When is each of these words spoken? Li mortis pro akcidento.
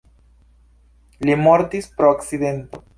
Li 1.29 1.37
mortis 1.45 1.95
pro 2.01 2.13
akcidento. 2.19 2.87